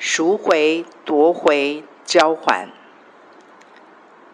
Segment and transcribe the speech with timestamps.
[0.00, 2.68] 赎回、夺回、交还。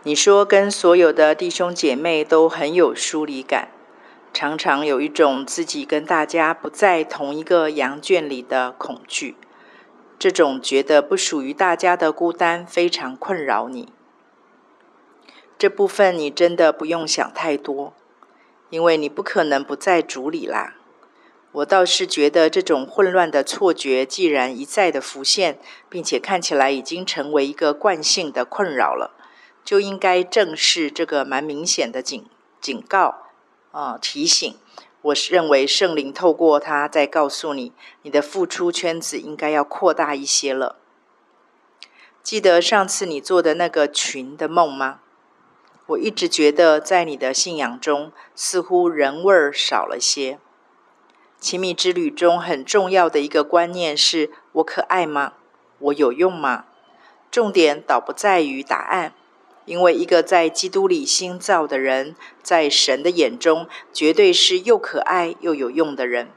[0.02, 3.70] 你说跟所有的弟兄姐妹都很有疏离感，
[4.34, 9.36] 常常有一种自己跟大家不在同一个羊圈里的恐惧，
[10.18, 13.88] 这种觉得不属于大家的孤单非常困扰你。
[15.56, 17.94] 这部分你真的不用想太多，
[18.68, 20.74] 因为你不可能不在主里啦。
[21.54, 29.12] 我倒是觉得这种混乱的错觉，既然一再的浮现，并且看起来已经成为一个惯性的困扰了。
[29.64, 32.28] 就应该正视这个蛮明显的警
[32.60, 33.30] 警告
[33.70, 34.52] 啊、提醒。
[35.02, 40.76] 我是认为圣灵透过他在告诉你，你的付出圈子应该要扩大一些了。
[42.22, 45.00] 记得上次你做的那个群的梦吗？
[45.86, 50.40] 我一直觉得在你的信仰中，似乎人味儿少了些。
[51.44, 55.34] 亲密之旅中很重要的一个观念是：我可爱吗？
[55.78, 56.64] 我有用吗？
[57.30, 59.12] 重点倒不在于答案。
[59.66, 66.30] 因为一个在基督里新造的人，在神的眼中绝对是又可爱又有用的人，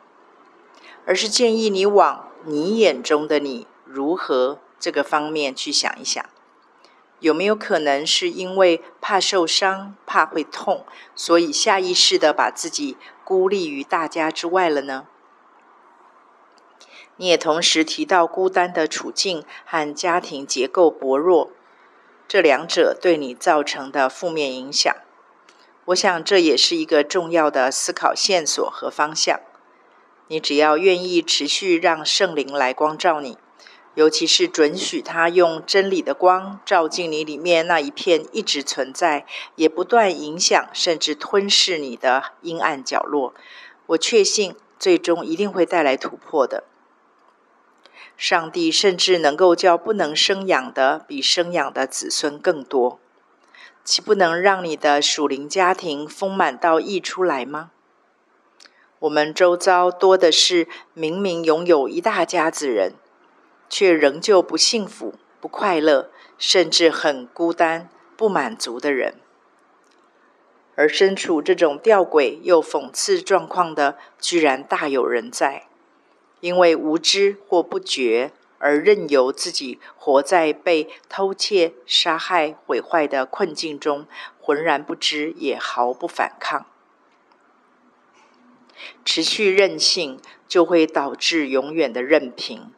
[1.06, 6.26] 而是建议你往你眼中的你如何这个方面去想一想，
[7.20, 15.08] 有没有可能是因为怕受伤、怕会痛，所以下意识的把自己孤立于大家之外了呢？
[17.16, 21.52] 你也同时提到孤单的处境和家庭结构薄弱。
[22.28, 24.94] 这两者对你造成的负面影响，
[25.86, 29.40] 我想这也是一个重要的思考线索和方向。
[30.28, 33.38] 你只要愿意持续让圣灵来光照你，
[33.98, 43.34] 尤其是准许他用真理的光照进你里面那一片一直存在、也不断影响甚至吞噬你的阴暗角落，
[43.88, 46.66] 我确信最终一定会带来突破的。
[48.16, 53.00] 上帝甚至能够叫不能生养的比生养的子孙更多，
[53.84, 57.72] 岂不能让你的属灵家庭丰满到溢出来吗？
[59.00, 62.94] 我们周遭多的是明明拥有一大家子人，
[63.70, 69.16] 却仍旧不幸福、不快乐，甚至很孤单、不满足的人，
[70.76, 75.68] 而身处这种吊诡又讽刺状况的，居然大有人在。
[76.40, 84.06] 因为无知或不觉而任由自己活在被偷窃、杀害、毁坏的困境中，
[84.40, 86.68] 浑然不知，也毫不反抗。
[89.04, 92.72] 持续任性就会导致永远的任凭，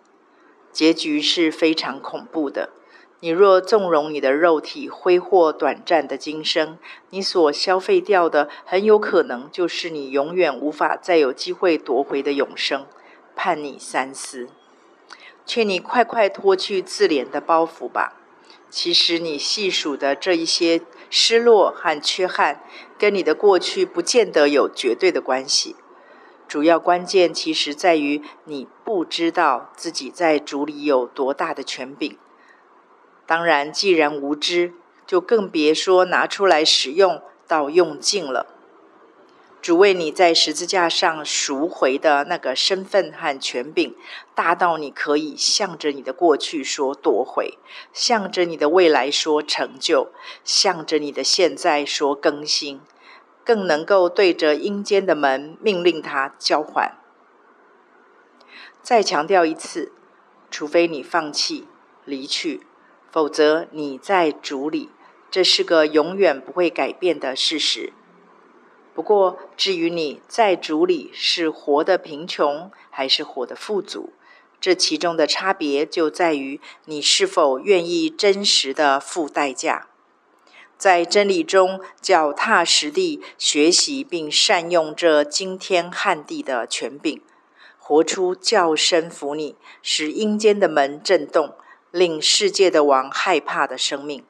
[0.71, 2.69] 结局是非常恐怖的。
[3.21, 6.77] 你若纵容你的肉体挥霍短暂的今生，
[7.09, 12.85] 你所消费掉的，很有可能就是你永远无法再有机会夺回的永生。
[13.35, 14.47] 盼你三思，
[15.45, 18.13] 劝你快快脱去自怜的包袱吧。
[18.69, 22.61] 其实你细数的这一些失落和缺憾，
[22.97, 25.75] 跟你的过去不见得有绝对的关系。
[26.49, 32.17] 主要关键其实在于你不知道自己在主里有多大的权柄。
[33.27, 34.73] 当然，既然无知，
[35.05, 38.47] 就更别说拿出来使用到用尽了。
[39.61, 43.95] 主为你在十字架上赎回的那个身份和权柄，
[44.33, 47.59] 大到你可以向着你的过去说夺回，
[47.93, 50.11] 向着你的未来说成就，
[50.43, 52.81] 向着你的现在说更新，
[53.43, 56.93] 更能够对着阴间的门命令他交还。
[58.81, 59.91] 再强调一次，
[60.49, 61.67] 除非你放弃
[62.05, 62.65] 离去，
[63.11, 64.89] 否则你在主里，
[65.29, 67.93] 这是个永远不会改变的事实。
[68.95, 74.13] 不过，至于你在主里是活得贫穷还是活得富足，
[74.59, 79.88] 这其中的差别就在于你是否愿意真实的付代价，
[80.79, 87.21] 在真理中脚踏实地学习并善用这惊天撼地的权柄，
[87.77, 91.53] 活出叫声服你、使阴间的门震动、
[91.91, 94.23] 令世界的王害怕的生命。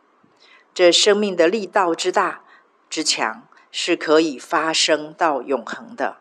[0.74, 2.42] 这生命的力道之大
[2.90, 3.46] 之强。
[3.72, 6.18] 是可以发生到永恒的。